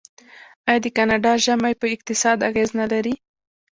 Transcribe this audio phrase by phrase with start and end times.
[0.67, 3.15] آیا د کاناډا ژمی په اقتصاد اغیز نلري؟